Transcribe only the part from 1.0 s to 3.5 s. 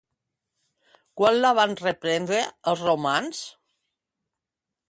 Quan la van reprendre els romans?